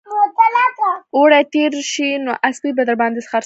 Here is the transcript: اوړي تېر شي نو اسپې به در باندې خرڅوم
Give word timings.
اوړي 1.15 1.41
تېر 1.53 1.71
شي 1.91 2.09
نو 2.25 2.31
اسپې 2.49 2.69
به 2.77 2.83
در 2.89 2.95
باندې 3.01 3.19
خرڅوم 3.29 3.39